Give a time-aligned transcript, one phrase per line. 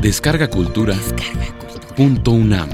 [0.00, 0.94] Descarga Cultura.
[1.94, 2.70] Punto UNAM.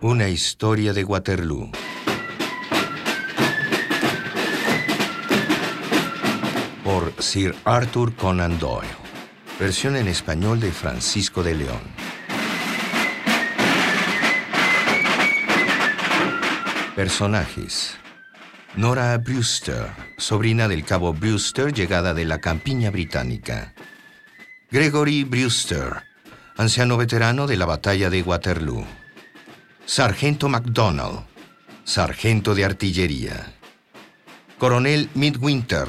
[0.00, 1.70] Una historia de Waterloo.
[6.82, 8.88] Por Sir Arthur Conan Doyle.
[9.58, 11.99] Versión en español de Francisco de León.
[17.00, 17.96] Personajes.
[18.76, 19.86] Nora Brewster,
[20.18, 23.72] sobrina del cabo Brewster llegada de la campiña británica.
[24.70, 26.02] Gregory Brewster,
[26.58, 28.84] anciano veterano de la batalla de Waterloo.
[29.86, 31.20] Sargento MacDonald,
[31.84, 33.50] sargento de artillería.
[34.58, 35.88] Coronel Midwinter,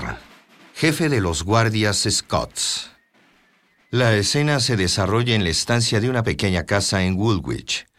[0.75, 2.89] jefe de los guardias Scots.
[3.89, 7.90] La escena se desarrolla en la estancia de una pequeña casa en Woolwich.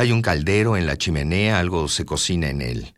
[0.00, 2.94] Hay un caldero en la chimenea, algo se cocina en él.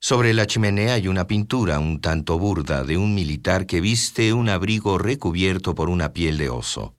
[0.00, 4.48] Sobre la chimenea hay una pintura un tanto burda de un militar que viste un
[4.48, 6.96] abrigo recubierto por una piel de oso.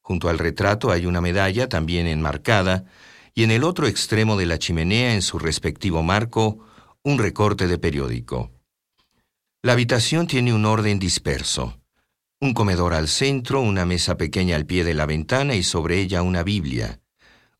[0.00, 2.86] Junto al retrato hay una medalla también enmarcada
[3.34, 6.64] y en el otro extremo de la chimenea, en su respectivo marco,
[7.02, 8.52] un recorte de periódico.
[9.60, 11.78] La habitación tiene un orden disperso.
[12.40, 16.22] Un comedor al centro, una mesa pequeña al pie de la ventana y sobre ella
[16.22, 17.00] una Biblia.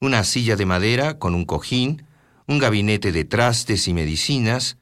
[0.01, 2.07] Una silla de madera con un cojín,
[2.47, 4.79] un gabinete de trastes y medicinas,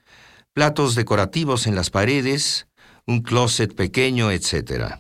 [0.53, 2.67] platos decorativos en las paredes,
[3.07, 4.97] un closet pequeño, etc.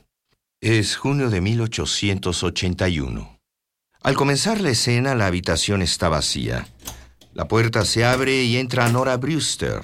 [0.63, 3.41] Es junio de 1881.
[4.03, 6.67] Al comenzar la escena, la habitación está vacía.
[7.35, 9.83] La puerta se abre y entra Nora Brewster,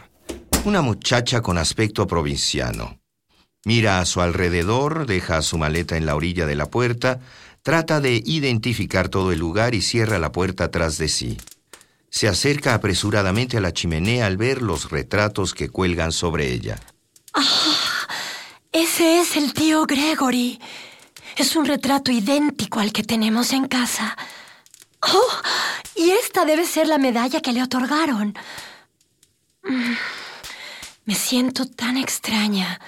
[0.64, 2.98] una muchacha con aspecto provinciano.
[3.64, 7.20] Mira a su alrededor, deja su maleta en la orilla de la puerta,
[7.62, 11.38] trata de identificar todo el lugar y cierra la puerta tras de sí.
[12.10, 16.78] Se acerca apresuradamente a la chimenea al ver los retratos que cuelgan sobre ella.
[17.33, 18.06] ¡Ah!
[18.73, 20.61] Ese es el tío Gregory.
[21.36, 24.17] Es un retrato idéntico al que tenemos en casa.
[25.00, 25.42] ¡Oh!
[25.94, 28.34] Y esta debe ser la medalla que le otorgaron.
[29.62, 29.92] Mm,
[31.05, 32.80] me siento tan extraña.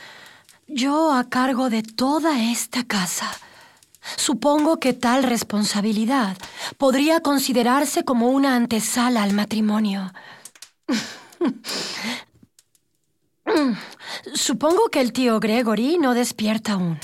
[0.66, 3.30] Yo a cargo de toda esta casa.
[4.16, 6.36] Supongo que tal responsabilidad
[6.78, 10.12] podría considerarse como una antesala al matrimonio.
[14.34, 16.98] Supongo que el tío Gregory no despierta aún.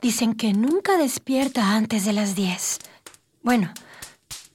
[0.00, 2.78] Dicen que nunca despierta antes de las diez.
[3.42, 3.72] Bueno,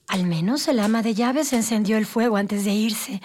[0.07, 3.21] al menos el ama de llaves encendió el fuego antes de irse.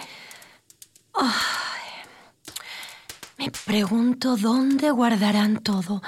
[3.37, 6.01] me pregunto dónde guardarán todo.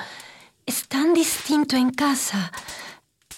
[0.66, 2.52] Es tan distinto en casa.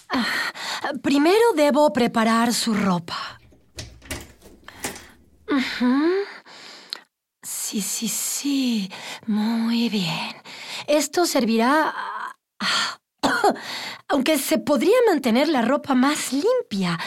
[0.09, 0.53] Ah,
[1.01, 3.39] primero debo preparar su ropa.
[7.43, 8.91] Sí, sí, sí.
[9.25, 10.35] Muy bien.
[10.87, 11.93] Esto servirá...
[14.09, 16.97] Aunque se podría mantener la ropa más limpia.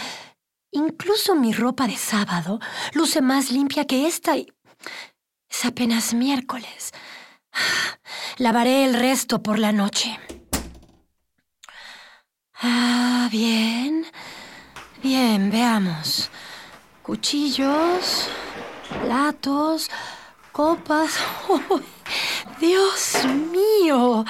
[0.70, 2.60] Incluso mi ropa de sábado
[2.92, 4.53] luce más limpia que esta y...
[5.48, 6.92] Es apenas miércoles.
[8.38, 10.18] Lavaré el resto por la noche.
[12.62, 14.06] Ah, bien.
[15.02, 16.30] Bien, veamos.
[17.02, 18.28] Cuchillos,
[19.04, 19.90] platos,
[20.52, 21.18] copas.
[22.60, 24.24] Dios mío!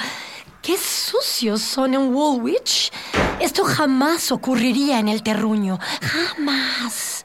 [0.60, 2.92] ¡Qué sucios son en Woolwich!
[3.38, 5.78] Esto jamás ocurriría en el terruño.
[6.02, 7.24] Jamás.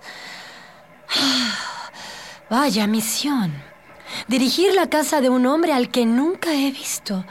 [2.49, 3.64] Vaya misión
[4.27, 7.25] dirigir la casa de un hombre al que nunca he visto.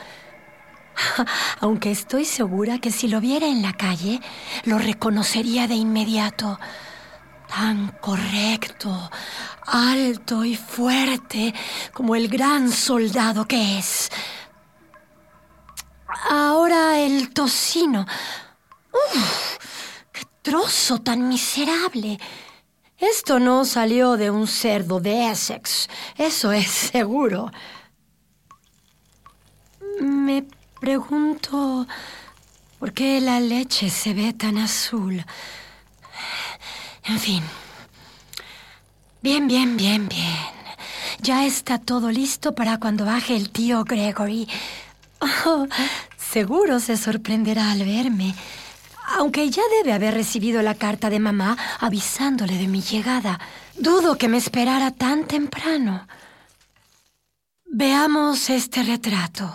[1.60, 4.20] Aunque estoy segura que si lo viera en la calle,
[4.64, 6.58] lo reconocería de inmediato.
[7.48, 9.10] Tan correcto,
[9.66, 11.54] alto y fuerte
[11.92, 14.10] como el gran soldado que es.
[16.30, 18.06] Ahora el tocino.
[18.92, 19.58] ¡Uf!
[20.12, 22.18] ¡Qué trozo tan miserable!
[22.98, 27.50] Esto no salió de un cerdo de Essex, eso es seguro.
[30.00, 30.44] Me
[30.80, 31.86] pregunto
[32.78, 35.24] por qué la leche se ve tan azul.
[37.04, 37.42] En fin.
[39.22, 40.36] Bien, bien, bien, bien.
[41.20, 44.48] Ya está todo listo para cuando baje el tío Gregory.
[45.46, 45.66] Oh,
[46.18, 48.34] seguro se sorprenderá al verme
[49.04, 53.38] aunque ya debe haber recibido la carta de mamá avisándole de mi llegada.
[53.76, 56.06] Dudo que me esperara tan temprano.
[57.66, 59.52] Veamos este retrato.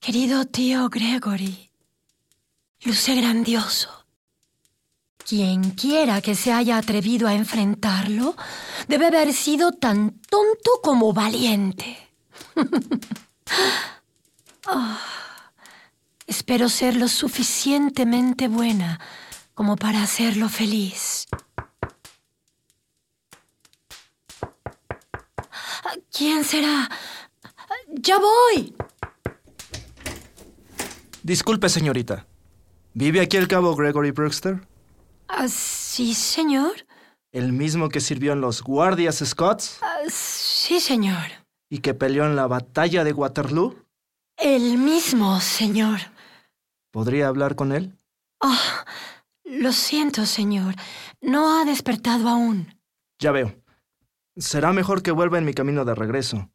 [0.00, 1.70] Querido tío Gregory,
[2.84, 3.90] luce grandioso.
[5.28, 8.34] Quien quiera que se haya atrevido a enfrentarlo
[8.88, 11.96] debe haber sido tan tonto como valiente.
[14.72, 15.00] Ah,
[16.30, 19.00] espero ser lo suficientemente buena
[19.52, 21.26] como para hacerlo feliz.
[26.16, 26.88] ¿Quién será?
[27.88, 28.74] ¡Ya voy!
[31.24, 32.26] Disculpe, señorita.
[32.94, 34.60] ¿Vive aquí el cabo Gregory Brewster?
[35.28, 36.86] Ah, sí, señor.
[37.32, 39.78] ¿El mismo que sirvió en los Guardias Scots?
[39.82, 41.26] Ah, sí, señor.
[41.68, 43.76] ¿Y que peleó en la batalla de Waterloo?
[44.36, 46.00] El mismo, señor.
[46.90, 47.96] ¿Podría hablar con él?
[48.40, 48.84] Ah,
[49.44, 50.74] lo siento, señor.
[51.20, 52.78] No ha despertado aún.
[53.18, 53.54] Ya veo.
[54.36, 56.50] Será mejor que vuelva en mi camino de regreso.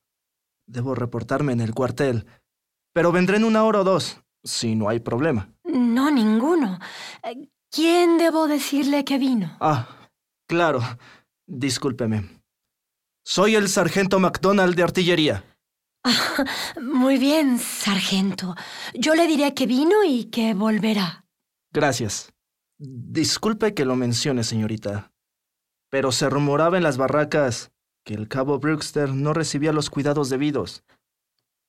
[0.68, 2.26] Debo reportarme en el cuartel.
[2.94, 5.50] Pero vendré en una hora o dos, si no hay problema.
[5.64, 6.80] No, ninguno.
[7.70, 9.58] ¿Quién debo decirle que vino?
[9.60, 10.10] Ah,
[10.48, 10.82] claro.
[11.46, 12.42] Discúlpeme.
[13.24, 15.44] Soy el sargento MacDonald de artillería.
[16.82, 18.56] muy bien, sargento.
[18.94, 21.26] Yo le diré que vino y que volverá.
[21.72, 22.32] Gracias.
[22.78, 25.12] Disculpe que lo mencione, señorita.
[25.90, 27.72] Pero se rumoraba en las barracas
[28.04, 30.84] que el cabo Brewster no recibía los cuidados debidos.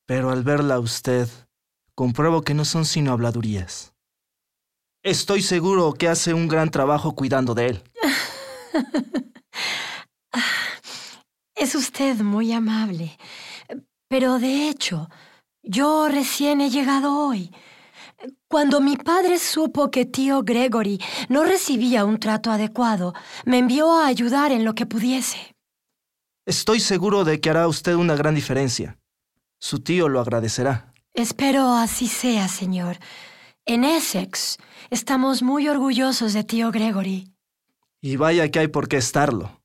[0.07, 1.29] Pero al verla a usted,
[1.95, 3.95] compruebo que no son sino habladurías.
[5.03, 7.83] Estoy seguro que hace un gran trabajo cuidando de él.
[11.55, 13.17] Es usted muy amable.
[14.09, 15.09] Pero de hecho,
[15.63, 17.51] yo recién he llegado hoy.
[18.49, 23.15] Cuando mi padre supo que tío Gregory no recibía un trato adecuado,
[23.45, 25.55] me envió a ayudar en lo que pudiese.
[26.47, 28.99] Estoy seguro de que hará usted una gran diferencia.
[29.59, 30.93] Su tío lo agradecerá.
[31.13, 32.99] Espero así sea, señor.
[33.65, 34.59] En Essex
[34.91, 37.33] estamos muy orgullosos de tío Gregory.
[38.01, 39.56] Y vaya que hay por qué estarlo.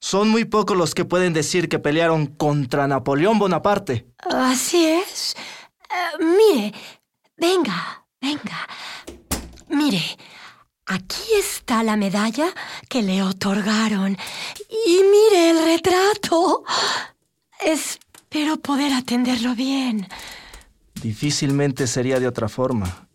[0.00, 4.06] Son muy pocos los que pueden decir que pelearon contra Napoleón Bonaparte.
[4.18, 5.36] Así es.
[5.90, 6.72] Eh, mire,
[7.36, 8.66] venga, venga.
[9.68, 10.02] Mire,
[10.86, 12.46] aquí está la medalla
[12.88, 14.16] que le otorgaron.
[14.86, 16.64] Y mire el retrato.
[17.60, 20.08] Espero poder atenderlo bien.
[20.94, 23.06] Difícilmente sería de otra forma.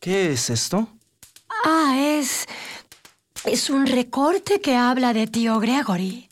[0.00, 0.88] ¿Qué es esto?
[1.64, 2.46] Ah, es
[3.46, 6.28] es un recorte que habla de tío Gregory.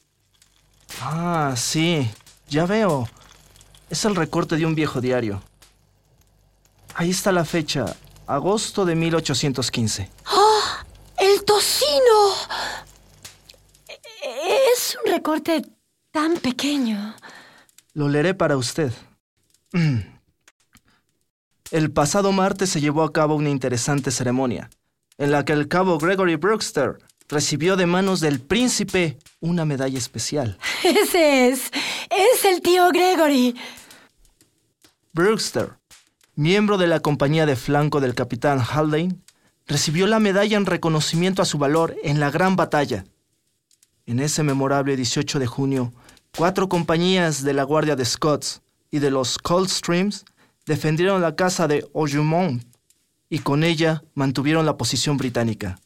[1.00, 2.10] Ah, sí,
[2.48, 3.08] ya veo.
[3.88, 5.40] Es el recorte de un viejo diario.
[6.94, 7.96] Ahí está la fecha,
[8.26, 10.10] agosto de 1815.
[10.26, 10.84] ¡Ah!
[11.16, 12.34] ¡El tocino!
[14.74, 15.64] Es un recorte
[16.10, 17.14] tan pequeño.
[17.92, 18.92] Lo leeré para usted.
[21.70, 24.68] El pasado martes se llevó a cabo una interesante ceremonia
[25.18, 30.58] en la que el cabo Gregory Brewster recibió de manos del príncipe una medalla especial.
[30.84, 31.70] Ese es.
[32.10, 33.54] Es el tío Gregory.
[35.12, 35.78] Brewster,
[36.34, 39.16] miembro de la compañía de flanco del capitán Haldane,
[39.66, 43.04] recibió la medalla en reconocimiento a su valor en la gran batalla.
[44.06, 45.92] En ese memorable 18 de junio,
[46.36, 50.24] cuatro compañías de la Guardia de Scots y de los Coldstreams
[50.66, 52.62] defendieron la casa de Ojumont
[53.28, 55.78] y con ella mantuvieron la posición británica.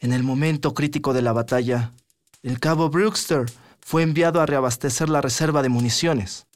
[0.00, 1.92] En el momento crítico de la batalla,
[2.42, 3.46] el cabo Brewster
[3.80, 6.46] fue enviado a reabastecer la reserva de municiones.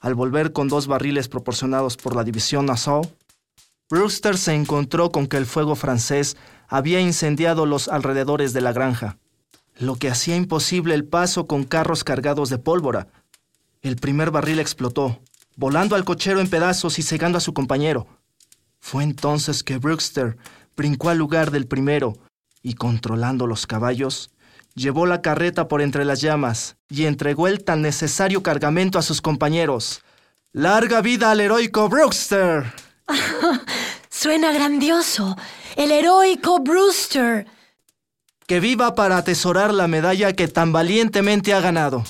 [0.00, 3.02] Al volver con dos barriles proporcionados por la división Nassau,
[3.88, 9.18] Brewster se encontró con que el fuego francés había incendiado los alrededores de la granja,
[9.76, 13.08] lo que hacía imposible el paso con carros cargados de pólvora.
[13.82, 15.20] El primer barril explotó,
[15.56, 18.06] volando al cochero en pedazos y cegando a su compañero.
[18.82, 20.36] Fue entonces que Brewster
[20.76, 22.18] brincó al lugar del primero
[22.62, 24.30] y, controlando los caballos,
[24.74, 29.22] llevó la carreta por entre las llamas y entregó el tan necesario cargamento a sus
[29.22, 30.02] compañeros.
[30.52, 32.74] ¡Larga vida al heroico Brewster!
[34.10, 35.36] Suena grandioso.
[35.76, 37.46] El heroico Brewster.
[38.46, 42.04] Que viva para atesorar la medalla que tan valientemente ha ganado.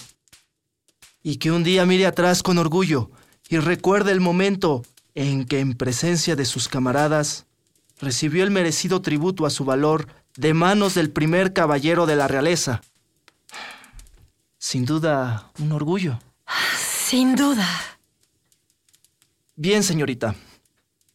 [1.23, 3.11] Y que un día mire atrás con orgullo
[3.50, 4.83] y recuerde el momento
[5.14, 7.47] en que en presencia de sus camaradas
[8.00, 12.83] recibió el merecido tributo a su valor de manos del primer caballero de la realeza.
[14.59, 16.19] Sin duda, un orgullo.
[16.76, 17.69] Sin duda.
[19.54, 20.35] Bien, señorita.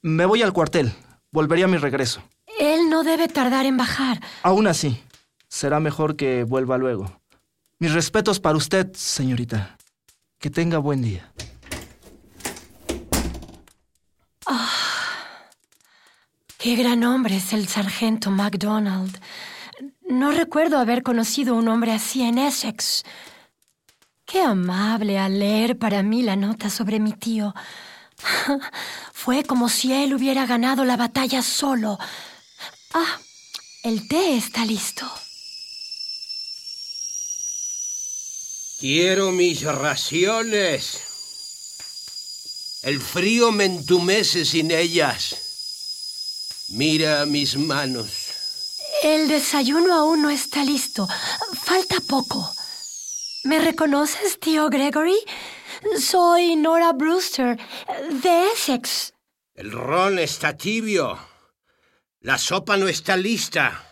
[0.02, 0.94] Me voy al cuartel.
[1.32, 2.22] Volveré a mi regreso.
[2.60, 4.22] Él no debe tardar en bajar.
[4.44, 5.02] Aún así,
[5.48, 7.20] será mejor que vuelva luego.
[7.80, 9.78] Mis respetos para usted, señorita.
[10.40, 11.32] Que tenga buen día.
[16.58, 19.20] Qué gran hombre es el sargento MacDonald.
[20.10, 23.04] No recuerdo haber conocido un hombre así en Essex.
[24.26, 27.54] Qué amable al leer para mí la nota sobre mi tío.
[29.14, 31.98] Fue como si él hubiera ganado la batalla solo.
[32.94, 33.20] Ah,
[33.84, 35.06] el té está listo.
[38.80, 41.07] Quiero mis raciones.
[42.88, 45.36] El frío me entumece sin ellas.
[46.70, 48.78] Mira mis manos.
[49.04, 51.06] El desayuno aún no está listo.
[51.66, 52.50] Falta poco.
[53.44, 55.18] ¿Me reconoces, tío Gregory?
[56.00, 57.60] Soy Nora Brewster,
[58.24, 59.12] de Essex.
[59.54, 61.20] El ron está tibio.
[62.22, 63.84] La sopa no está lista.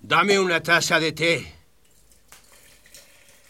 [0.00, 1.59] Dame una taza de té.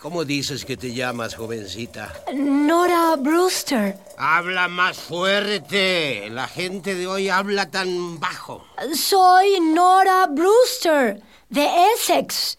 [0.00, 2.10] ¿Cómo dices que te llamas, jovencita?
[2.32, 3.98] Nora Brewster.
[4.16, 6.30] Habla más fuerte.
[6.30, 8.64] La gente de hoy habla tan bajo.
[8.94, 12.56] Soy Nora Brewster, de Essex.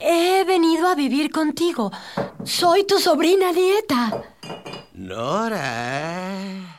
[0.00, 1.92] He venido a vivir contigo.
[2.44, 4.24] Soy tu sobrina nieta.
[4.94, 6.71] Nora.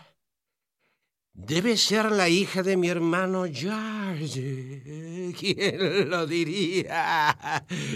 [1.53, 4.81] Debe ser la hija de mi hermano George.
[5.39, 7.37] ¿Quién lo diría?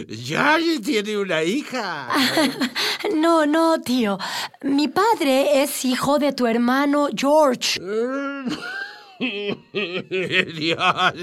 [0.07, 2.07] George tiene una hija.
[3.15, 4.19] No, no, tío.
[4.61, 7.79] Mi padre es hijo de tu hermano George.
[10.59, 11.13] Dios,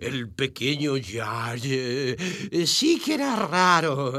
[0.00, 2.16] el pequeño George
[2.64, 4.14] sí que era raro.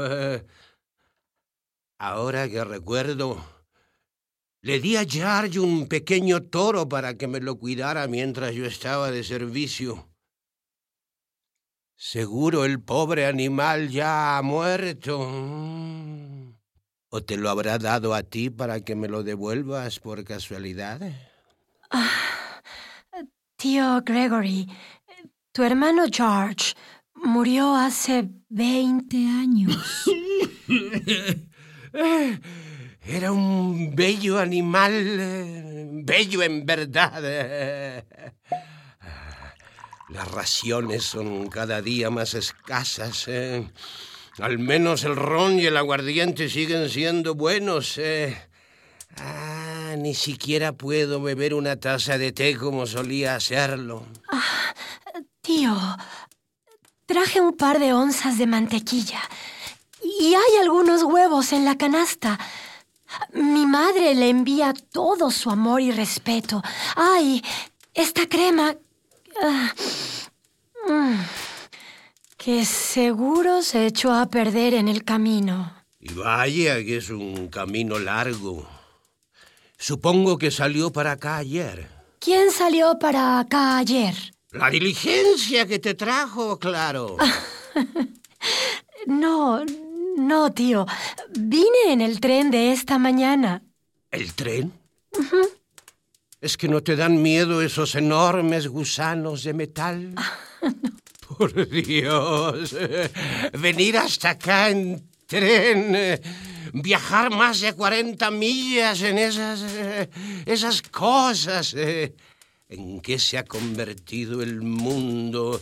[1.98, 3.59] Ahora que recuerdo,
[4.62, 9.10] le di a George un pequeño toro para que me lo cuidara mientras yo estaba
[9.10, 10.08] de servicio.
[11.96, 15.18] Seguro el pobre animal ya ha muerto.
[17.12, 21.00] ¿O te lo habrá dado a ti para que me lo devuelvas por casualidad?
[23.56, 24.68] Tío Gregory,
[25.52, 26.74] tu hermano George
[27.14, 30.04] murió hace 20 años.
[33.12, 38.04] Era un bello animal, eh, bello en verdad.
[40.10, 43.24] Las raciones son cada día más escasas.
[43.26, 43.68] eh.
[44.38, 47.98] Al menos el ron y el aguardiente siguen siendo buenos.
[47.98, 48.48] eh.
[49.16, 54.06] Ah, ni siquiera puedo beber una taza de té como solía hacerlo.
[55.40, 55.76] Tío,
[57.06, 59.20] traje un par de onzas de mantequilla
[60.20, 62.38] y hay algunos huevos en la canasta.
[63.32, 66.62] Mi madre le envía todo su amor y respeto.
[66.96, 67.42] Ay,
[67.94, 68.74] esta crema...
[69.42, 69.72] ah,
[70.88, 71.14] mm,
[72.36, 75.74] que seguro se echó a perder en el camino.
[75.98, 78.66] Y vaya que es un camino largo.
[79.76, 81.88] Supongo que salió para acá ayer.
[82.18, 84.14] ¿Quién salió para acá ayer?
[84.52, 87.16] La diligencia que te trajo, claro.
[89.06, 89.64] No,
[90.30, 90.86] no, tío.
[91.38, 93.62] Vine en el tren de esta mañana.
[94.10, 94.72] ¿El tren?
[96.40, 100.14] ¿Es que no te dan miedo esos enormes gusanos de metal?
[101.38, 102.74] Por Dios.
[102.78, 103.10] eh,
[103.66, 105.94] Venir hasta acá en tren.
[105.94, 106.20] eh,
[106.72, 109.60] Viajar más de 40 millas en esas.
[109.62, 110.08] eh,
[110.46, 111.74] esas cosas.
[112.70, 115.60] ¿En qué se ha convertido el mundo?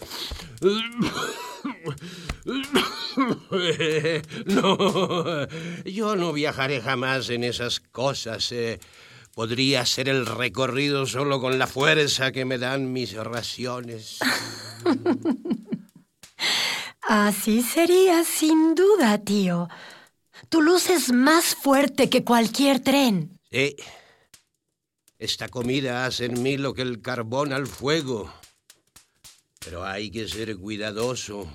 [4.47, 5.47] No,
[5.85, 8.53] yo no viajaré jamás en esas cosas.
[8.53, 8.79] eh.
[9.35, 14.19] Podría hacer el recorrido solo con la fuerza que me dan mis raciones.
[17.03, 19.69] Así sería, sin duda, tío.
[20.49, 23.39] Tu luz es más fuerte que cualquier tren.
[23.51, 23.77] Sí.
[25.19, 28.33] Esta comida hace en mí lo que el carbón al fuego.
[29.59, 31.49] Pero hay que ser cuidadoso.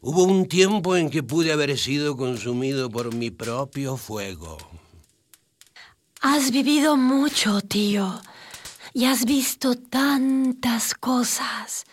[0.00, 4.58] Hubo un tiempo en que pude haber sido consumido por mi propio fuego.
[6.20, 8.20] Has vivido mucho, tío,
[8.92, 11.84] y has visto tantas cosas.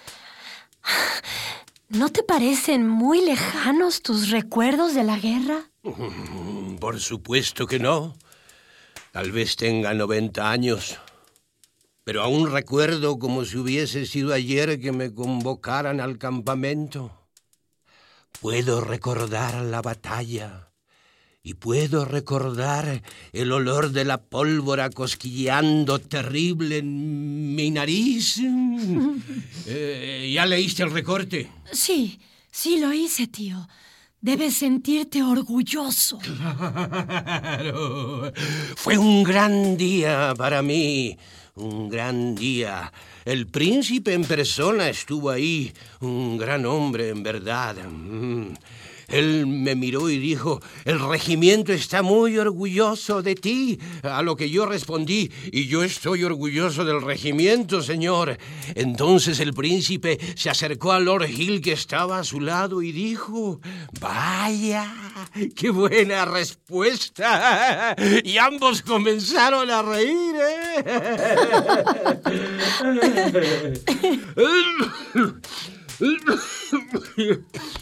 [1.90, 5.70] ¿No te parecen muy lejanos tus recuerdos de la guerra?
[6.80, 8.16] Por supuesto que no.
[9.12, 10.98] Tal vez tenga 90 años.
[12.06, 17.12] Pero aún recuerdo como si hubiese sido ayer que me convocaran al campamento.
[18.40, 20.70] Puedo recordar la batalla.
[21.44, 23.02] Y puedo recordar
[23.34, 28.38] el olor de la pólvora cosquilleando terrible en mi nariz.
[29.68, 31.48] Eh, ¿Ya leíste el recorte?
[31.72, 32.20] Sí,
[32.52, 33.68] sí lo hice, tío.
[34.22, 36.20] Debes sentirte orgulloso.
[37.52, 38.32] Claro.
[38.76, 41.18] Fue un gran día para mí.
[41.56, 42.92] un gran día.
[43.26, 47.76] El príncipe en persona estuvo ahí, un gran hombre en verdad.
[49.12, 53.80] Él me miró y dijo, el regimiento está muy orgulloso de ti.
[54.04, 58.38] A lo que yo respondí, y yo estoy orgulloso del regimiento, señor.
[58.76, 63.60] Entonces el príncipe se acercó a Lord Hill que estaba a su lado y dijo,
[64.00, 64.94] vaya,
[65.56, 67.96] qué buena respuesta.
[68.24, 70.36] Y ambos comenzaron a reír.
[70.40, 70.84] ¿eh?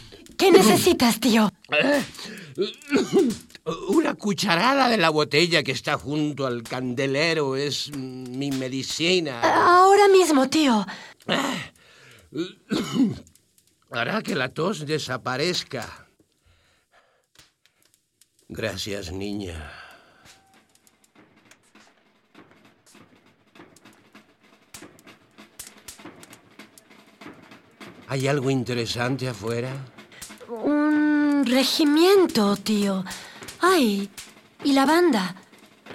[0.40, 1.52] ¿Qué necesitas, tío?
[3.90, 9.42] Una cucharada de la botella que está junto al candelero es mi medicina.
[9.42, 10.86] Ahora mismo, tío.
[13.90, 16.06] Hará que la tos desaparezca.
[18.48, 19.70] Gracias, niña.
[28.08, 29.76] ¿Hay algo interesante afuera?
[30.50, 33.04] Un regimiento, tío.
[33.60, 34.10] Ay,
[34.64, 35.36] y la banda.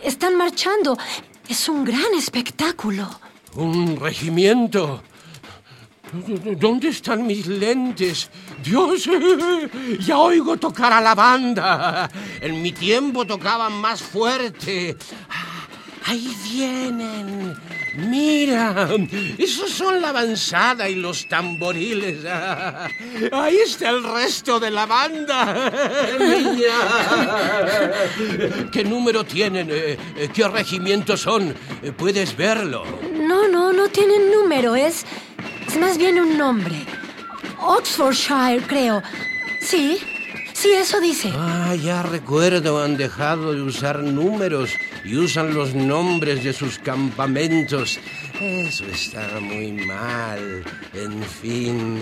[0.02, 0.98] Están marchando.
[1.50, 3.08] Es un gran espectáculo.
[3.56, 5.04] ¿Un regimiento?
[6.58, 8.30] ¿Dónde están mis lentes?
[8.64, 9.10] Dios,
[10.00, 12.10] ya oigo tocar a la banda.
[12.40, 14.96] En mi tiempo tocaban más fuerte.
[15.30, 15.68] Ah,
[16.06, 17.58] ahí vienen.
[17.98, 18.90] Mira,
[19.38, 22.26] esos son la avanzada y los tamboriles.
[23.32, 25.72] ahí está el resto de la banda.
[26.20, 26.74] Niña.
[28.72, 29.70] ¿Qué número tienen?
[29.72, 31.56] Eh, eh, ¿Qué regimiento son?
[31.82, 32.84] Eh, ¿Puedes verlo?
[33.14, 34.76] No, no, no tienen número.
[34.76, 35.06] Es,
[35.68, 36.76] es más bien un nombre.
[37.62, 39.02] Oxfordshire, creo.
[39.62, 40.00] Sí,
[40.56, 41.32] sí, eso dice.
[41.36, 44.72] Ah, ya recuerdo, han dejado de usar números
[45.04, 48.00] y usan los nombres de sus campamentos.
[48.42, 50.64] Eso está muy mal.
[50.94, 52.02] En fin,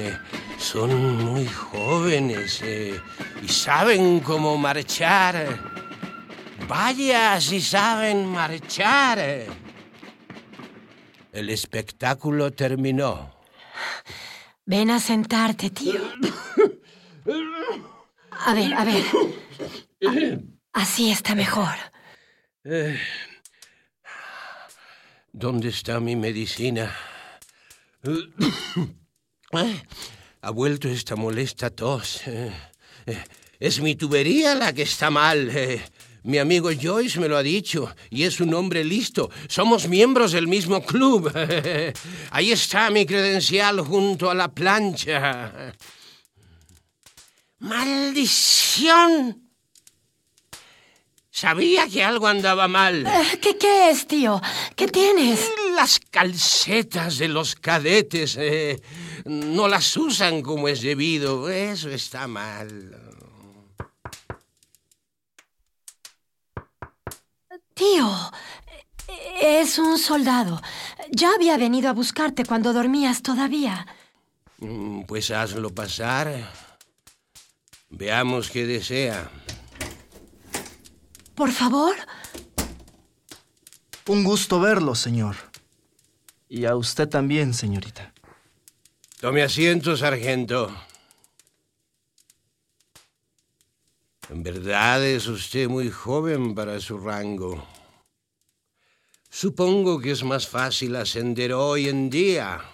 [0.57, 2.99] son muy jóvenes eh,
[3.43, 5.59] y saben cómo marchar.
[6.67, 9.19] Vaya si saben marchar.
[11.31, 13.33] El espectáculo terminó.
[14.65, 15.99] Ven a sentarte, tío.
[18.45, 19.03] A ver, a ver.
[20.73, 21.75] Así está mejor.
[22.65, 22.99] Eh,
[25.31, 26.95] ¿Dónde está mi medicina?
[29.55, 29.83] Eh,
[30.41, 32.23] ha vuelto esta molesta tos.
[32.25, 32.51] Eh,
[33.59, 35.51] es mi tubería la que está mal.
[36.23, 39.29] Mi amigo Joyce me lo ha dicho y es un hombre listo.
[39.47, 41.31] Somos miembros del mismo club.
[42.31, 45.75] Ahí está mi credencial junto a la plancha.
[47.63, 49.49] ¡Maldición!
[51.31, 53.07] Sabía que algo andaba mal.
[53.07, 54.41] Eh, ¿Qué, qué es, tío?
[54.75, 55.49] ¿Qué tienes?
[55.73, 58.81] Las calcetas de los cadetes eh,
[59.23, 61.49] no las usan como es debido.
[61.49, 62.99] Eso está mal.
[67.73, 68.13] Tío,
[69.41, 70.61] es un soldado.
[71.11, 73.87] Ya había venido a buscarte cuando dormías todavía.
[74.57, 76.72] Mm, pues hazlo pasar.
[77.95, 79.29] Veamos qué desea.
[81.35, 81.95] Por favor.
[84.07, 85.35] Un gusto verlo, señor.
[86.49, 88.11] Y a usted también, señorita.
[89.19, 90.75] Tome asiento, sargento.
[94.29, 97.63] En verdad es usted muy joven para su rango.
[99.29, 102.72] Supongo que es más fácil ascender hoy en día.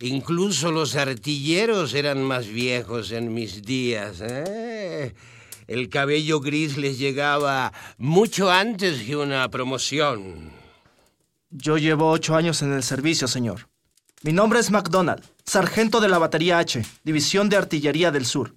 [0.00, 4.20] Incluso los artilleros eran más viejos en mis días.
[4.20, 5.12] ¿eh?
[5.66, 10.52] El cabello gris les llegaba mucho antes que una promoción.
[11.50, 13.68] Yo llevo ocho años en el servicio, señor.
[14.22, 18.54] Mi nombre es MacDonald, sargento de la Batería H, División de Artillería del Sur.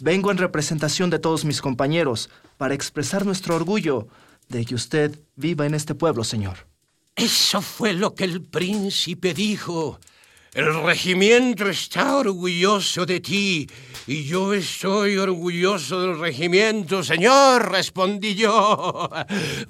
[0.00, 4.06] Vengo en representación de todos mis compañeros para expresar nuestro orgullo
[4.48, 6.66] de que usted viva en este pueblo, señor.
[7.16, 9.98] Eso fue lo que el príncipe dijo.
[10.52, 13.68] El regimiento está orgulloso de ti
[14.08, 19.08] y yo estoy orgulloso del regimiento, señor, respondí yo.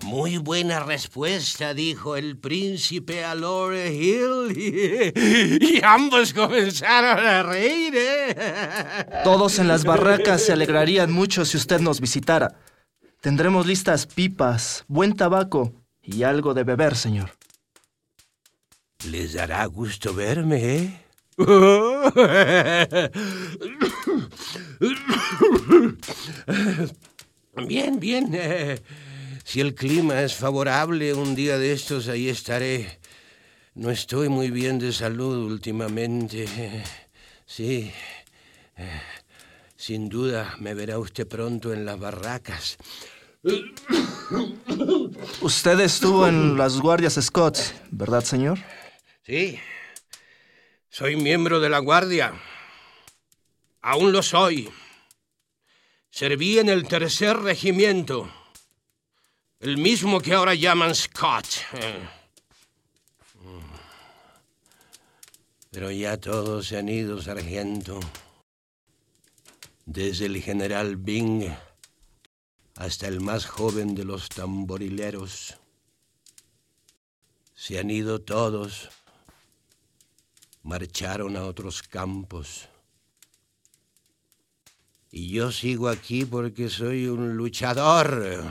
[0.04, 7.92] Muy buena respuesta, dijo el príncipe a Lord Hill y, ambos comenzaron a reír.
[7.94, 9.06] ¿eh?
[9.22, 12.56] Todos en las barracas se alegrarían mucho si usted nos visitara.
[13.20, 17.39] Tendremos listas pipas, buen tabaco y algo de beber, señor.
[19.06, 21.00] Les dará gusto verme, ¿eh?
[27.66, 28.38] Bien, bien.
[29.44, 33.00] Si el clima es favorable, un día de estos ahí estaré.
[33.74, 36.46] No estoy muy bien de salud últimamente.
[37.46, 37.90] Sí.
[39.76, 42.76] Sin duda me verá usted pronto en las barracas.
[45.40, 47.58] Usted estuvo en las guardias Scott,
[47.90, 48.58] ¿verdad, señor?
[49.30, 49.60] Sí.
[50.88, 52.32] Soy miembro de la guardia.
[53.80, 54.68] Aún lo soy.
[56.10, 58.28] Serví en el tercer regimiento.
[59.60, 61.46] El mismo que ahora llaman Scott.
[65.70, 68.00] Pero ya todos se han ido, sargento.
[69.86, 71.54] Desde el general Bing
[72.74, 75.56] hasta el más joven de los tamborileros.
[77.54, 78.90] Se han ido todos.
[80.62, 82.68] Marcharon a otros campos.
[85.10, 88.44] Y yo sigo aquí porque soy un luchador.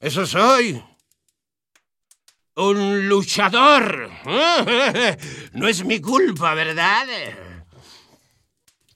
[0.00, 0.82] Eso soy.
[2.54, 4.10] Un luchador.
[5.52, 7.06] No es mi culpa, ¿verdad?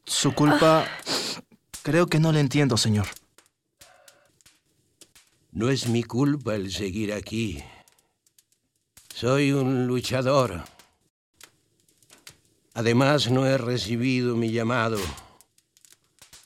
[0.04, 0.86] Su culpa...
[1.82, 3.06] Creo que no le entiendo, señor.
[5.52, 7.62] No es mi culpa el seguir aquí.
[9.14, 10.62] Soy un luchador.
[12.80, 14.96] Además, no he recibido mi llamado.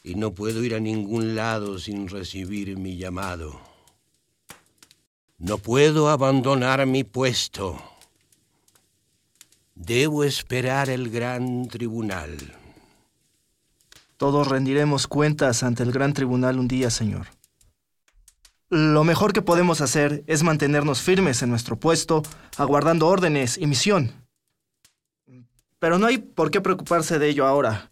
[0.03, 3.61] Y no puedo ir a ningún lado sin recibir mi llamado.
[5.39, 7.81] No puedo abandonar mi puesto.
[9.77, 12.37] Debo esperar el gran tribunal.
[14.17, 17.29] Todos rendiremos cuentas ante el gran tribunal un día, señor.
[18.71, 22.25] Lo mejor que podemos hacer es mantenernos firmes en nuestro puesto,
[22.57, 24.24] aguardando órdenes y misión.
[25.85, 27.91] Pero no hay por qué preocuparse de ello ahora.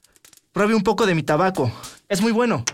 [0.52, 1.70] Pruebe un poco de mi tabaco.
[2.08, 2.64] Es muy bueno.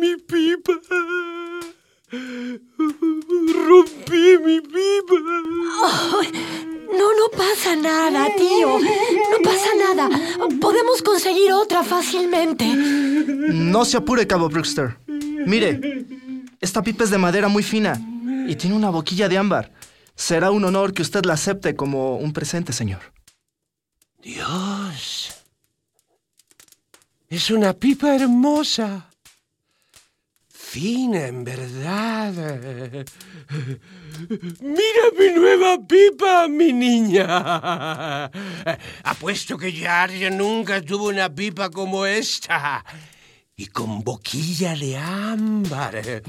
[0.00, 0.72] Mi pipa.
[3.66, 5.14] Rompí mi pipa.
[6.92, 8.78] no, no pasa nada, tío.
[8.78, 10.08] No pasa nada.
[10.60, 12.66] Podemos conseguir otra fácilmente.
[12.66, 14.96] No se apure, Cabo Brewster.
[15.46, 16.04] Mire,
[16.60, 18.00] esta pipa es de madera muy fina
[18.48, 19.72] y tiene una boquilla de ámbar.
[20.16, 23.00] Será un honor que usted la acepte como un presente, señor.
[24.20, 25.30] Dios.
[27.28, 29.09] Es una pipa hermosa.
[30.70, 32.32] Fina, en verdad.
[34.60, 38.26] Mira mi nueva pipa, mi niña.
[39.02, 42.84] Apuesto que Yarja nunca tuvo una pipa como esta.
[43.56, 46.22] Y con boquilla de ámbar.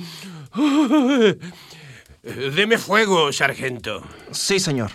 [2.24, 4.02] Deme fuego, sargento.
[4.32, 4.92] Sí, señor.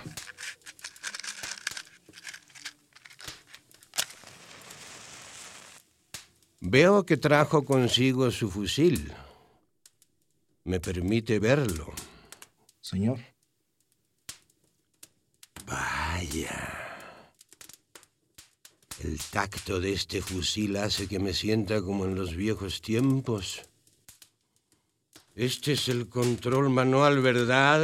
[6.58, 9.14] Veo que trajo consigo su fusil.
[10.66, 11.92] ¿Me permite verlo?
[12.80, 13.20] Señor.
[15.64, 16.56] Vaya.
[18.98, 23.62] El tacto de este fusil hace que me sienta como en los viejos tiempos.
[25.36, 27.82] Este es el control manual, ¿verdad?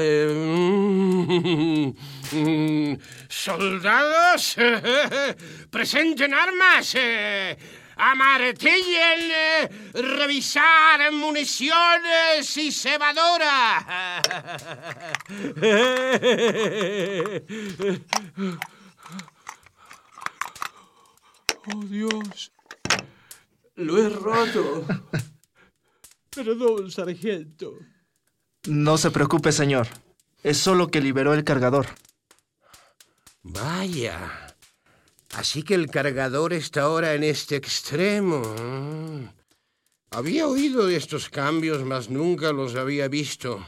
[3.29, 4.57] ¡Soldados!
[5.71, 6.97] ¡Presenten armas!
[8.05, 9.71] ¡Amartillen!
[9.95, 14.21] ¡Revisar municiones y cebadora!
[21.73, 22.51] ¡Oh, Dios!
[23.77, 24.85] Lo he roto.
[26.31, 27.79] Perdón, sargento.
[28.67, 29.87] No se preocupe, señor.
[30.43, 31.87] Es solo que liberó el cargador.
[33.45, 34.42] Vaya.
[35.33, 38.43] Así que el cargador está ahora en este extremo.
[40.11, 43.65] Había oído de estos cambios, mas nunca los había visto.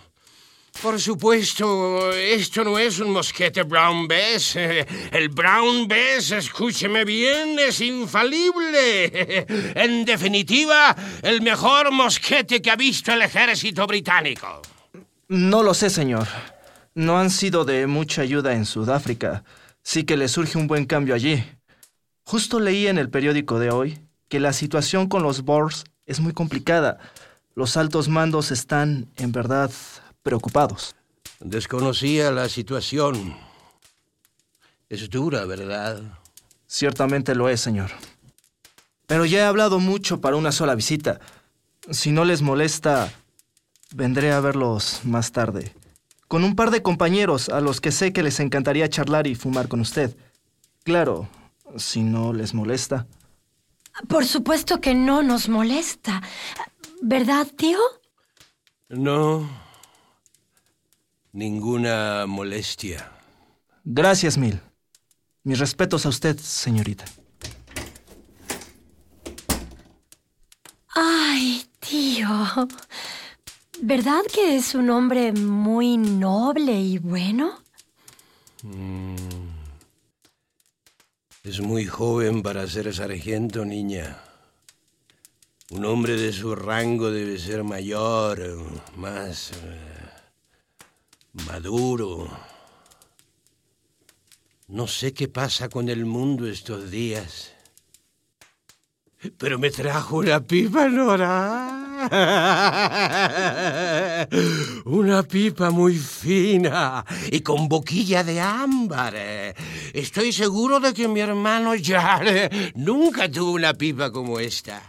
[0.83, 4.57] Por supuesto, esto no es un mosquete Brown Bess.
[5.12, 9.46] El Brown Bess, escúcheme bien, es infalible.
[9.74, 14.62] En definitiva, el mejor mosquete que ha visto el ejército británico.
[15.29, 16.27] No lo sé, señor.
[16.94, 19.44] No han sido de mucha ayuda en Sudáfrica.
[19.85, 21.44] Sí que le surge un buen cambio allí.
[22.25, 26.33] Justo leí en el periódico de hoy que la situación con los Boers es muy
[26.33, 26.99] complicada.
[27.55, 29.70] Los altos mandos están, en verdad,
[30.23, 30.97] preocupados.
[31.38, 33.37] Desconocía la situación.
[34.88, 36.01] Es dura, ¿verdad?
[36.66, 37.90] Ciertamente lo es, señor.
[39.07, 41.20] Pero ya he hablado mucho para una sola visita.
[41.90, 43.12] Si no les molesta,
[43.94, 45.75] vendré a verlos más tarde.
[46.28, 49.68] Con un par de compañeros a los que sé que les encantaría charlar y fumar
[49.68, 50.16] con usted.
[50.84, 51.28] Claro,
[51.76, 53.06] si no les molesta.
[54.08, 56.22] Por supuesto que no nos molesta.
[57.00, 57.78] ¿Verdad, tío?
[58.88, 59.48] No.
[61.32, 63.10] Ninguna molestia.
[63.84, 64.60] Gracias mil.
[65.42, 67.04] Mis respetos a usted, señorita.
[70.94, 72.28] Ay, tío.
[73.87, 77.59] ¿Verdad que es un hombre muy noble y bueno?
[78.62, 79.14] Mm.
[81.42, 84.23] Es muy joven para ser sargento, niña.
[85.68, 88.40] Un hombre de su rango debe ser mayor,
[88.97, 89.53] más eh,
[91.47, 92.31] maduro.
[94.66, 97.53] No sé qué pasa con el mundo estos días.
[99.38, 101.80] Pero me trajo una pipa, Nora.
[104.84, 109.14] Una pipa muy fina y con boquilla de ámbar.
[109.92, 114.82] Estoy seguro de que mi hermano Jare nunca tuvo una pipa como esta.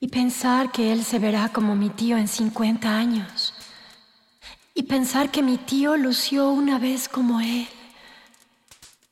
[0.00, 3.54] Y pensar que él se verá como mi tío en 50 años.
[4.74, 7.66] Y pensar que mi tío lució una vez como él.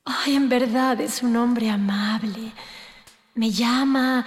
[0.09, 2.53] Ay, en verdad es un hombre amable.
[3.35, 4.25] Me llama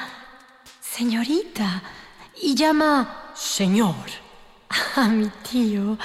[0.78, 1.82] señorita
[2.42, 4.10] y llama señor
[4.96, 5.96] a mi tío.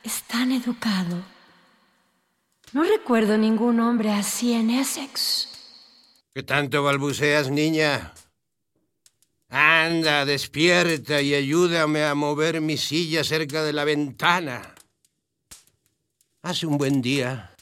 [0.00, 1.24] Es tan educado.
[2.72, 5.48] No recuerdo ningún hombre así en Essex.
[6.32, 8.14] ¿Qué tanto balbuceas, niña?
[9.48, 14.72] Anda, despierta y ayúdame a mover mi silla cerca de la ventana.
[16.42, 17.53] Hace un buen día.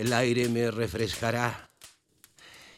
[0.00, 1.70] El aire me refrescará.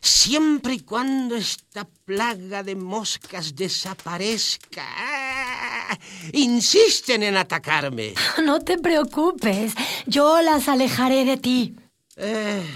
[0.00, 4.82] Siempre y cuando esta plaga de moscas desaparezca.
[4.84, 5.96] ¡Ah!
[6.32, 8.14] Insisten en atacarme.
[8.44, 9.72] No te preocupes,
[10.04, 11.76] yo las alejaré de ti.
[12.16, 12.66] Eh,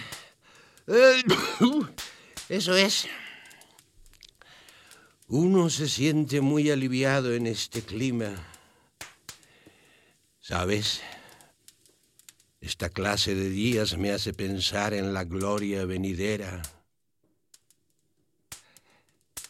[0.87, 1.23] eh,
[2.49, 3.09] eso es.
[5.27, 8.31] Uno se siente muy aliviado en este clima.
[10.41, 11.03] ¿Sabes?
[12.67, 16.63] Esta clase de días me hace pensar en la gloria venidera.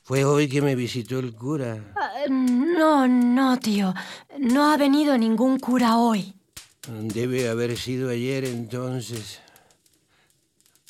[0.02, 1.94] Fue hoy que me visitó el cura.
[1.96, 3.94] Ah, no, no, tío.
[4.38, 6.34] No ha venido ningún cura hoy.
[6.88, 9.40] Debe haber sido ayer entonces.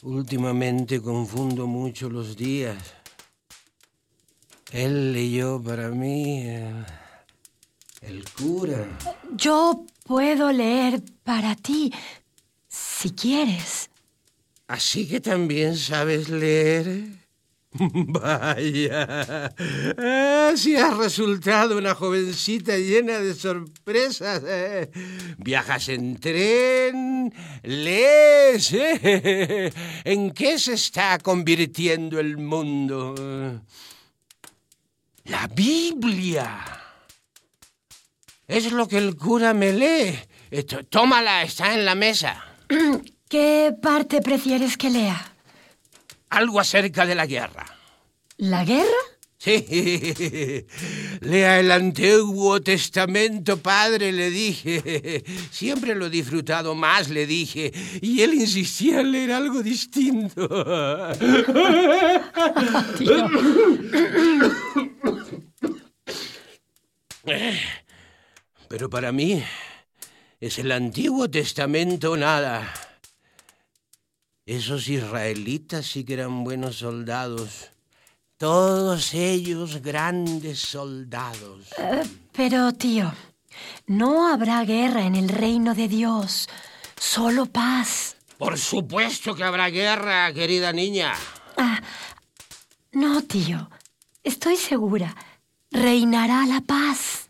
[0.03, 2.77] Últimamente confundo mucho los días.
[4.73, 6.87] Él leyó para mí el,
[8.01, 8.85] el cura.
[9.37, 11.92] Yo puedo leer para ti,
[12.69, 13.90] si quieres.
[14.69, 17.05] ¿Así que también sabes leer?
[17.79, 19.53] Vaya,
[20.57, 24.42] si has resultado una jovencita llena de sorpresas.
[24.47, 24.90] ¿eh?
[25.38, 28.73] Viajas en tren, lees.
[28.73, 29.73] ¿eh?
[30.05, 33.14] ¿En qué se está convirtiendo el mundo?
[35.25, 36.86] La Biblia.
[38.49, 40.19] Es lo que el cura me lee.
[40.51, 42.45] Esto, tómala, está en la mesa.
[43.29, 45.33] ¿Qué parte prefieres que lea?
[46.31, 47.67] Algo acerca de la guerra.
[48.37, 48.87] ¿La guerra?
[49.39, 49.65] Sí,
[51.21, 55.25] lea el Antiguo Testamento, padre, le dije.
[55.51, 57.73] Siempre lo he disfrutado más, le dije.
[58.01, 60.49] Y él insistía en leer algo distinto.
[68.68, 69.42] Pero para mí
[70.40, 72.72] es el Antiguo Testamento nada.
[74.44, 77.70] Esos israelitas sí que eran buenos soldados.
[78.37, 81.68] Todos ellos grandes soldados.
[81.79, 83.12] Uh, pero, tío,
[83.87, 86.48] no habrá guerra en el reino de Dios,
[86.98, 88.16] solo paz.
[88.37, 91.14] Por supuesto que habrá guerra, querida niña.
[91.57, 91.81] Ah,
[92.92, 93.70] no, tío,
[94.22, 95.16] estoy segura.
[95.70, 97.26] Reinará la paz.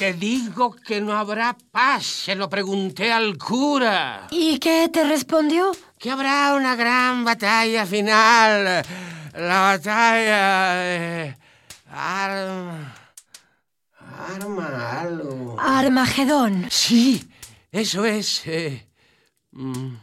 [0.00, 2.06] Te digo que no habrá paz.
[2.06, 4.28] Se lo pregunté al cura.
[4.30, 5.72] ¿Y qué te respondió?
[5.98, 8.82] Que habrá una gran batalla final.
[9.34, 11.36] La batalla de...
[11.90, 12.94] Arma...
[14.26, 15.56] Arma algo.
[15.60, 16.66] Armagedón.
[16.70, 17.22] Sí,
[17.70, 18.46] eso es.
[18.46, 18.88] Eh,
[19.50, 19.96] mm,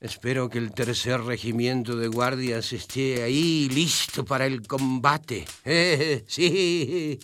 [0.00, 5.44] espero que el tercer regimiento de guardias esté ahí listo para el combate.
[5.64, 7.20] Eh, sí.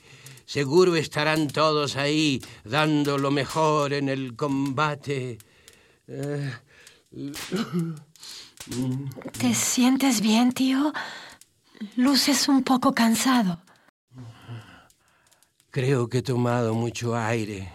[0.53, 5.39] Seguro estarán todos ahí dando lo mejor en el combate.
[6.07, 6.53] Eh,
[9.39, 10.93] ¿Te sientes bien, tío?
[11.97, 13.63] Luces un poco cansado.
[15.71, 17.73] Creo que he tomado mucho aire.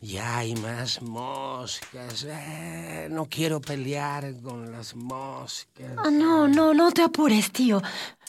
[0.00, 2.24] Ya hay más moscas.
[2.30, 5.98] Eh, no quiero pelear con las moscas.
[5.98, 7.82] Ah, no, no, no te apures, tío.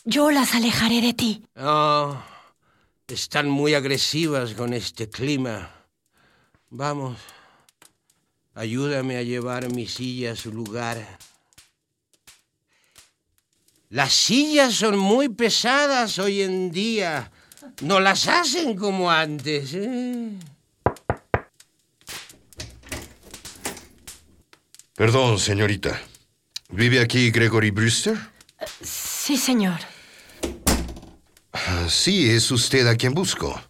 [0.03, 1.45] Yo las alejaré de ti.
[1.55, 2.17] Oh,
[3.13, 5.71] están muy agresivas con este clima.
[6.69, 7.19] Vamos,
[8.55, 10.97] ayúdame a llevar mi silla a su lugar.
[13.89, 17.31] Las sillas son muy pesadas hoy en día.
[17.81, 19.73] No las hacen como antes.
[19.75, 20.31] ¿eh?
[24.95, 26.01] Perdón, señorita.
[26.69, 28.17] ¿Vive aquí Gregory Brewster?
[28.81, 29.92] Sí, señor.
[31.65, 33.61] Ah, sí, es usted a quien busco.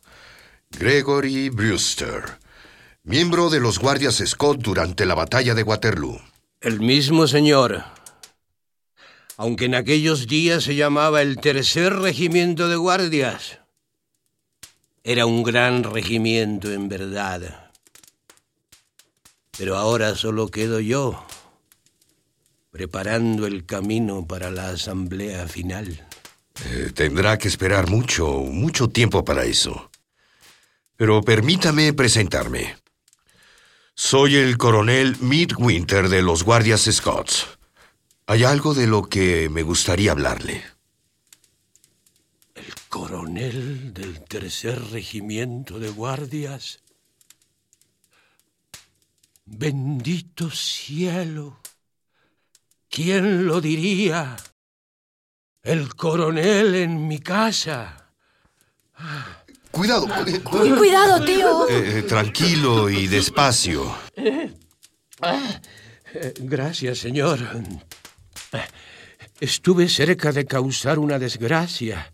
[0.71, 2.23] Gregory Brewster,
[3.03, 6.19] miembro de los guardias Scott durante la batalla de Waterloo.
[6.59, 7.83] El mismo señor.
[9.37, 13.59] Aunque en aquellos días se llamaba el Tercer Regimiento de Guardias.
[15.03, 17.69] Era un gran regimiento en verdad.
[19.55, 21.23] Pero ahora solo quedo yo,
[22.71, 26.07] preparando el camino para la asamblea final.
[26.65, 29.89] Eh, tendrá que esperar mucho, mucho tiempo para eso.
[30.95, 32.77] Pero permítame presentarme.
[33.95, 37.47] Soy el coronel Midwinter de los Guardias Scots.
[38.25, 40.63] Hay algo de lo que me gustaría hablarle.
[42.55, 46.79] ¿El coronel del tercer regimiento de guardias?
[49.45, 51.59] Bendito cielo.
[52.89, 54.37] ¿Quién lo diría?
[55.63, 58.11] El coronel en mi casa.
[59.71, 60.07] Cuidado.
[60.43, 61.69] Cuidado, tío.
[61.69, 63.95] Eh, eh, tranquilo y despacio.
[64.17, 64.53] Eh,
[66.39, 67.39] gracias, señor.
[69.39, 72.11] Estuve cerca de causar una desgracia.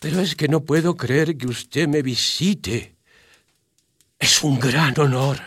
[0.00, 2.96] Pero es que no puedo creer que usted me visite.
[4.18, 5.38] Es un gran honor.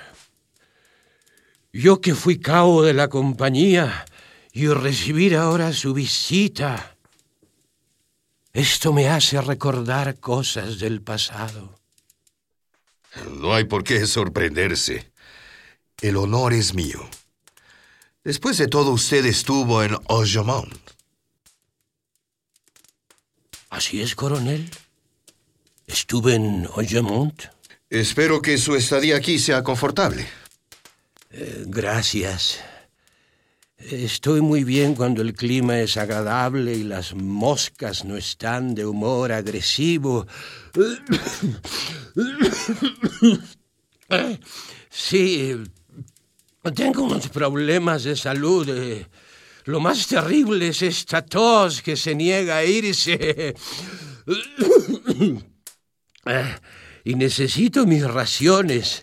[1.74, 4.06] Yo que fui cabo de la compañía
[4.54, 6.96] y recibir ahora su visita.
[8.54, 11.80] Esto me hace recordar cosas del pasado.
[13.40, 15.12] No hay por qué sorprenderse.
[16.02, 17.08] El honor es mío.
[18.24, 20.78] Después de todo, usted estuvo en Ojamont.
[23.70, 24.70] ¿Así es, coronel?
[25.88, 27.46] Estuve en Ojamont.
[27.90, 30.28] Espero que su estadía aquí sea confortable.
[31.32, 32.60] Eh, gracias.
[33.90, 39.32] Estoy muy bien cuando el clima es agradable y las moscas no están de humor
[39.32, 40.28] agresivo.
[44.90, 45.56] Sí,
[46.76, 48.70] tengo unos problemas de salud.
[48.70, 49.08] Eh,
[49.66, 53.56] lo más terrible es esta tos que se niega a irse.
[56.28, 56.56] Eh,
[57.04, 59.02] y necesito mis raciones.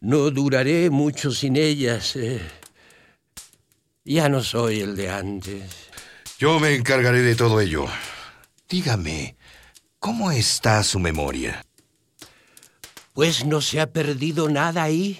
[0.00, 2.16] No duraré mucho sin ellas.
[4.08, 5.64] Ya no soy el de antes.
[6.38, 7.86] Yo me encargaré de todo ello.
[8.68, 9.36] Dígame,
[9.98, 11.66] ¿cómo está su memoria?
[13.12, 15.18] Pues no se ha perdido nada ahí.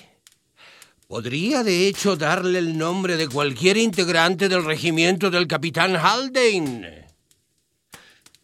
[1.08, 7.06] Podría, de hecho, darle el nombre de cualquier integrante del regimiento del capitán Haldane.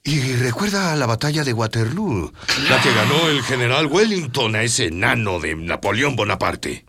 [0.03, 2.33] Y recuerda la batalla de Waterloo,
[2.69, 6.85] la que ganó el general Wellington a ese enano de Napoleón Bonaparte.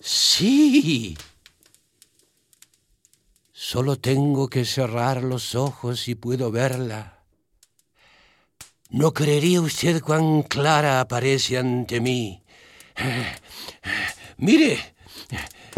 [0.00, 1.16] Sí.
[3.68, 7.24] Solo tengo que cerrar los ojos y puedo verla.
[8.90, 12.44] No creería usted cuán clara aparece ante mí.
[14.36, 14.78] Mire,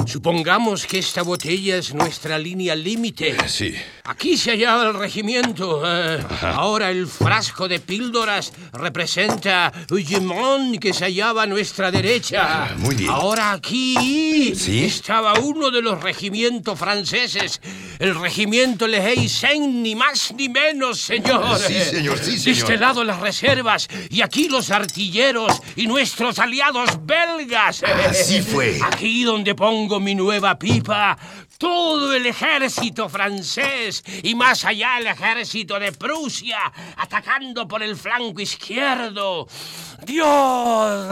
[0.07, 3.37] Supongamos que esta botella es nuestra línea límite.
[3.47, 3.75] Sí.
[4.05, 5.83] Aquí se hallaba el regimiento.
[5.85, 12.69] Eh, ahora el frasco de píldoras representa Ugemont, que se hallaba a nuestra derecha.
[12.71, 13.11] Ah, muy bien.
[13.11, 14.85] Ahora aquí ¿Sí?
[14.85, 17.61] estaba uno de los regimientos franceses.
[17.99, 21.59] El regimiento Le Haysen, ni más ni menos, señor.
[21.59, 22.59] Sí, señor, sí, De señor.
[22.61, 27.83] este lado las reservas y aquí los artilleros y nuestros aliados belgas.
[28.09, 28.79] Así fue.
[28.83, 31.17] Aquí donde pongo mi nueva pipa,
[31.57, 36.59] todo el ejército francés y más allá el ejército de Prusia,
[36.99, 39.49] atacando por el flanco izquierdo.
[40.05, 40.29] Dios,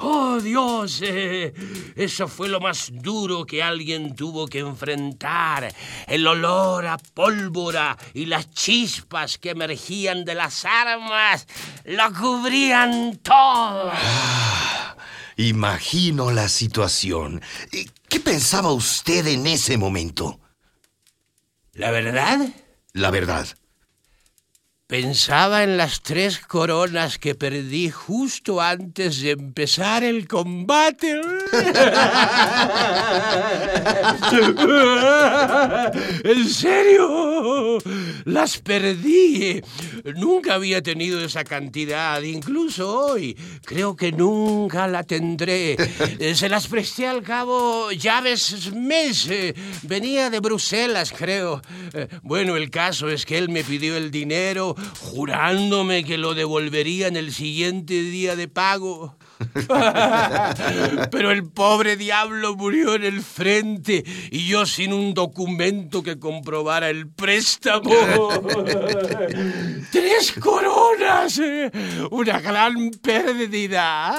[0.00, 1.52] oh Dios, eh,
[1.96, 5.74] eso fue lo más duro que alguien tuvo que enfrentar.
[6.06, 11.48] El olor a pólvora y las chispas que emergían de las armas
[11.84, 13.90] lo cubrían todo.
[15.38, 17.40] Imagino la situación.
[17.70, 20.40] Eh, ¿Qué pensaba usted en ese momento?
[21.74, 22.40] ¿La verdad?
[22.92, 23.46] La verdad.
[24.88, 31.20] Pensaba en las tres coronas que perdí justo antes de empezar el combate.
[36.24, 37.78] ¿En serio?
[38.24, 39.62] Las perdí.
[40.16, 43.36] Nunca había tenido esa cantidad, incluso hoy.
[43.64, 45.76] Creo que nunca la tendré.
[46.34, 49.54] Se las presté al cabo Llaves Smith.
[49.82, 51.62] Venía de Bruselas, creo.
[52.22, 57.16] Bueno, el caso es que él me pidió el dinero jurándome que lo devolvería en
[57.16, 59.16] el siguiente día de pago.
[61.10, 66.90] Pero el pobre diablo murió en el frente y yo sin un documento que comprobara
[66.90, 67.90] el préstamo.
[69.92, 71.40] ¡Tres coronas!
[72.10, 74.14] ¡Una gran pérdida!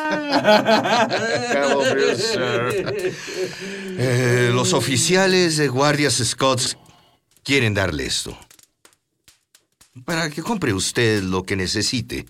[3.98, 6.78] Eh, los oficiales de guardias Scotts
[7.44, 8.38] quieren darle esto
[10.06, 12.26] para que compre usted lo que necesite.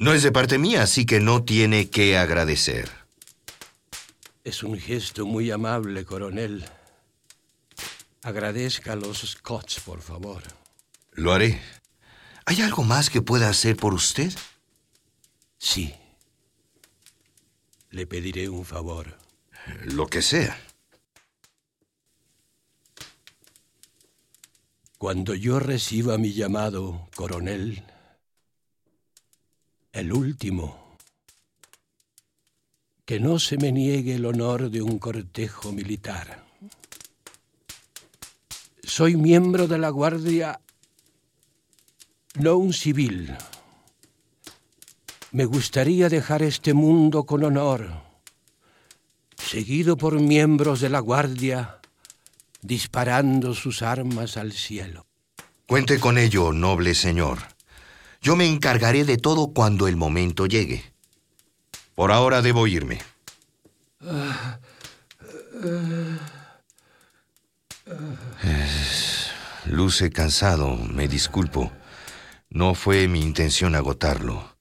[0.00, 2.90] No es de parte mía, así que no tiene que agradecer.
[4.44, 6.64] Es un gesto muy amable, coronel.
[8.22, 10.42] Agradezca a los Scots, por favor.
[11.12, 11.60] Lo haré.
[12.46, 14.32] ¿Hay algo más que pueda hacer por usted?
[15.58, 15.94] Sí.
[17.90, 19.18] Le pediré un favor.
[19.84, 20.58] Lo que sea.
[24.96, 27.84] Cuando yo reciba mi llamado, coronel,
[29.92, 30.96] el último,
[33.04, 36.44] que no se me niegue el honor de un cortejo militar.
[38.82, 40.60] Soy miembro de la Guardia,
[42.36, 43.36] no un civil.
[45.32, 48.02] Me gustaría dejar este mundo con honor,
[49.36, 51.80] seguido por miembros de la Guardia
[52.62, 55.06] disparando sus armas al cielo.
[55.66, 57.38] Cuente con ello, noble señor.
[58.20, 60.84] Yo me encargaré de todo cuando el momento llegue.
[61.94, 63.00] Por ahora debo irme.
[69.66, 71.72] luce cansado, me disculpo.
[72.50, 74.56] No fue mi intención agotarlo.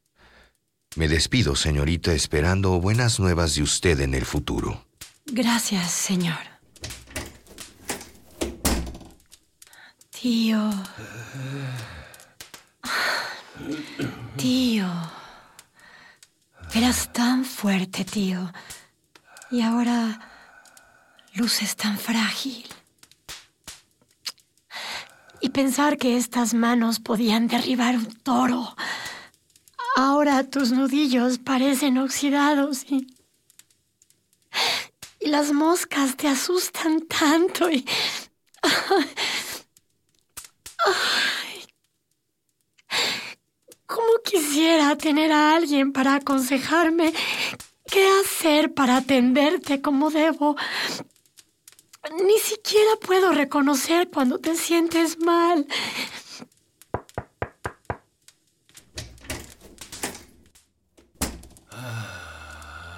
[0.95, 4.85] Me despido, señorita, esperando buenas nuevas de usted en el futuro.
[5.25, 6.37] Gracias, señor.
[10.09, 10.69] Tío.
[14.37, 14.87] Tío.
[16.73, 18.51] Eras tan fuerte, tío.
[19.51, 20.19] Y ahora
[21.33, 22.67] luces tan frágil.
[25.41, 28.75] Y pensar que estas manos podían derribar un toro.
[29.95, 33.07] Ahora tus nudillos parecen oxidados y...
[35.21, 37.85] Y las moscas te asustan tanto y...
[43.85, 44.21] ¿Cómo
[44.59, 47.13] quisiera tener a alguien para aconsejarme
[47.89, 50.57] qué hacer para atenderte como debo?
[52.25, 55.65] Ni siquiera puedo reconocer cuando te sientes mal.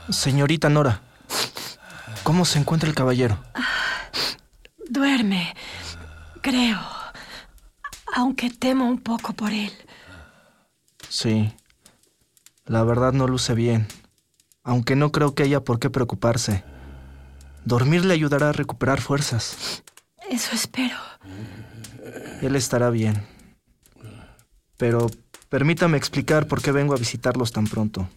[0.09, 1.03] Señorita Nora,
[2.23, 3.37] ¿cómo se encuentra el caballero?
[4.89, 5.55] Duerme,
[6.41, 6.79] creo
[8.13, 9.71] aunque temo un poco por él.
[11.21, 11.53] Sí,
[12.65, 13.85] la verdad no luce bien,
[14.63, 16.63] aunque no creo que haya por qué preocuparse.
[17.63, 19.83] Dormir le ayudará a recuperar fuerzas.
[20.31, 20.97] Eso espero.
[22.41, 23.23] Él estará bien.
[24.77, 25.11] Pero
[25.47, 28.09] permítame explicar por qué vengo a visitarlos tan pronto.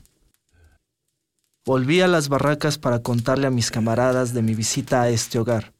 [1.66, 5.73] Volví a las barracas para contarle a mis camaradas de mi visita a este hogar.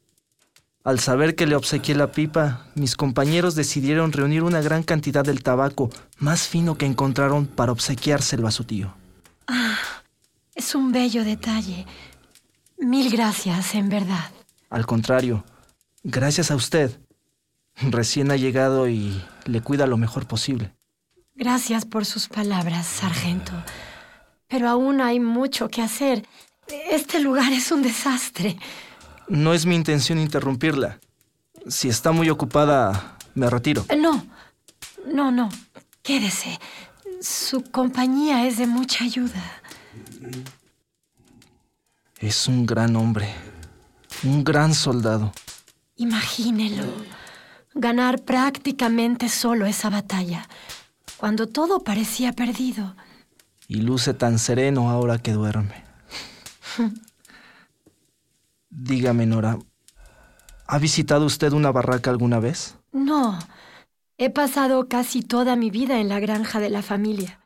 [0.85, 5.41] Al saber que le obsequié la pipa, mis compañeros decidieron reunir una gran cantidad del
[5.41, 8.93] tabaco más fino que encontraron para obsequiárselo a su tío.
[9.47, 9.79] Ah,
[10.53, 11.87] es un bello detalle.
[12.77, 14.29] Mil gracias, en verdad.
[14.69, 15.43] Al contrario,
[16.03, 16.99] gracias a usted.
[17.77, 20.75] Recién ha llegado y le cuida lo mejor posible.
[21.33, 23.53] Gracias por sus palabras, sargento.
[24.47, 26.27] Pero aún hay mucho que hacer.
[26.91, 28.55] Este lugar es un desastre.
[29.27, 30.99] No es mi intención interrumpirla.
[31.67, 33.85] Si está muy ocupada, me retiro.
[33.97, 34.25] No,
[35.11, 35.49] no, no.
[36.03, 36.59] Quédese.
[37.21, 39.41] Su compañía es de mucha ayuda.
[42.19, 43.33] Es un gran hombre.
[44.23, 45.33] Un gran soldado.
[45.95, 46.83] Imagínelo.
[47.73, 50.47] Ganar prácticamente solo esa batalla,
[51.17, 52.95] cuando todo parecía perdido.
[53.67, 55.83] Y luce tan sereno ahora que duerme.
[58.77, 59.57] Dígame, Nora,
[60.67, 62.77] ¿ha visitado usted una barraca alguna vez?
[62.91, 63.39] No,
[64.17, 67.41] He pasado casi toda mi vida en la granja de la familia.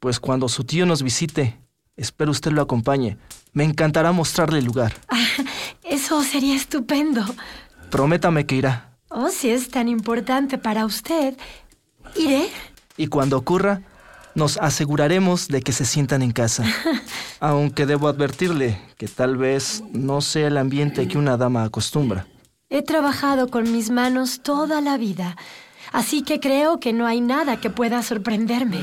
[0.00, 1.58] Pues cuando su tío nos visite,
[1.96, 3.16] espero usted lo acompañe.
[3.54, 4.92] Me encantará mostrarle el lugar.
[5.82, 7.24] Eso sería estupendo.
[7.90, 8.98] Prométame que irá.
[9.08, 11.38] Oh, si es tan importante para usted,
[12.16, 12.50] iré.
[12.98, 13.80] Y cuando ocurra,
[14.34, 16.64] nos aseguraremos de que se sientan en casa.
[17.40, 22.26] Aunque debo advertirle que tal vez no sea el ambiente que una dama acostumbra.
[22.70, 25.36] He trabajado con mis manos toda la vida,
[25.92, 28.80] así que creo que no hay nada que pueda sorprenderme.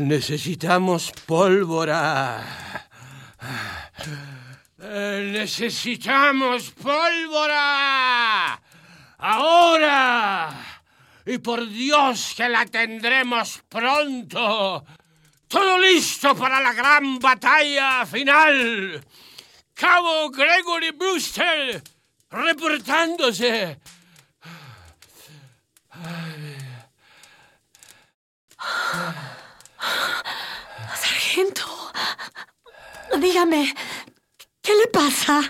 [0.00, 2.42] Necesitamos pólvora.
[4.78, 8.60] Necesitamos pólvora.
[9.18, 10.75] Ahora.
[11.26, 14.84] Y por Dios que la tendremos pronto.
[15.48, 19.04] Todo listo para la gran batalla final.
[19.74, 21.82] Cabo Gregory Brewster
[22.30, 23.78] reportándose.
[30.94, 31.92] Sargento,
[33.18, 33.74] dígame,
[34.62, 35.40] ¿qué le pasa?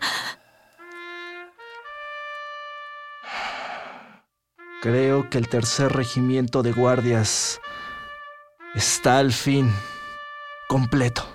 [4.82, 7.60] Creo que el tercer regimiento de guardias
[8.74, 9.72] está al fin
[10.68, 11.26] completo.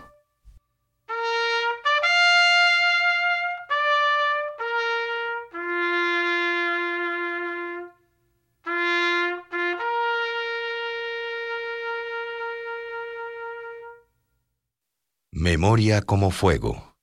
[15.32, 16.96] Memoria como fuego.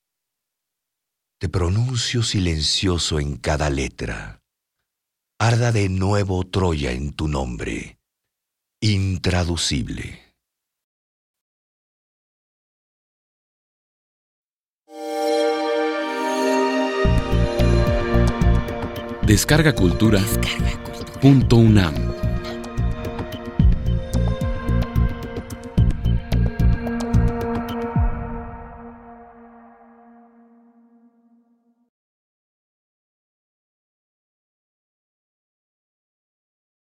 [1.38, 4.40] Te pronuncio silencioso en cada letra.
[5.40, 8.00] Arda de nuevo Troya en tu nombre.
[8.80, 10.18] Intraducible.
[19.22, 20.20] Descarga Cultura.
[21.22, 21.94] Punto UNAM.